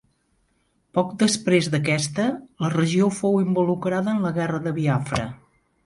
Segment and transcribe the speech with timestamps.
[0.97, 2.27] Poc després d'aquesta,
[2.65, 5.33] la regió fou involucrada en la Guerra de Biafra.